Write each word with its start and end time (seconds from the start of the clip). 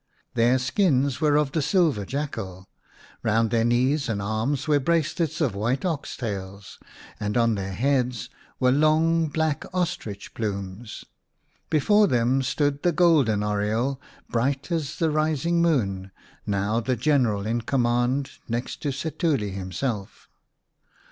Their 0.33 0.57
skins 0.57 1.21
were 1.21 1.35
of 1.35 1.51
the 1.51 1.61
silver 1.61 2.05
jackal; 2.07 2.67
round 3.21 3.51
their 3.51 3.63
knees 3.63 4.09
and 4.09 4.19
arms 4.19 4.67
were 4.67 4.79
bracelets 4.79 5.39
of 5.41 5.53
white 5.53 5.85
ox 5.85 6.17
tails, 6.17 6.79
and 7.19 7.37
on 7.37 7.53
their 7.53 7.73
heads 7.73 8.27
were 8.59 8.71
long 8.71 9.27
black 9.27 9.63
ostrich 9.75 10.33
plumes. 10.33 11.05
Before 11.69 12.07
them 12.07 12.41
stood 12.41 12.81
the 12.81 12.91
golden 12.91 13.43
oriole, 13.43 14.01
bright 14.27 14.71
as 14.71 14.95
the 14.95 15.11
rising 15.11 15.61
moon, 15.61 16.09
now 16.47 16.79
the 16.79 16.95
general 16.95 17.45
in 17.45 17.61
command 17.61 18.31
next 18.49 18.81
to 18.81 18.89
Setuli 18.89 19.51
himself. 19.53 20.27